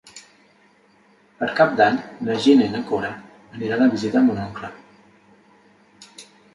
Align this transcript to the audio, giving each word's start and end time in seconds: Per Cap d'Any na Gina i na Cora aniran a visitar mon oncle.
Per 1.41 1.49
Cap 1.59 1.75
d'Any 1.81 2.01
na 2.29 2.39
Gina 2.47 2.67
i 2.69 2.73
na 2.79 2.83
Cora 2.89 3.13
aniran 3.59 3.87
a 3.89 3.93
visitar 3.95 4.27
mon 4.27 4.45
oncle. 4.49 4.75